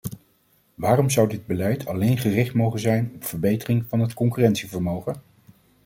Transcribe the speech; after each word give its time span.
Waarom 0.75 1.09
zou 1.09 1.29
dit 1.29 1.45
beleid 1.45 1.85
alleen 1.87 2.17
gericht 2.17 2.53
mogen 2.53 2.79
zijn 2.79 3.11
op 3.15 3.23
verbetering 3.23 3.85
van 3.89 3.99
het 3.99 4.13
concurrentievermogen? 4.13 5.21